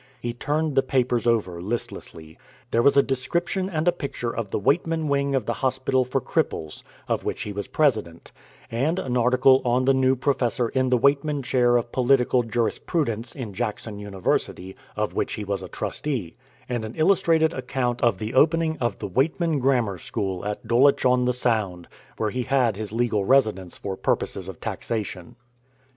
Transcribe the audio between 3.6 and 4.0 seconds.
and a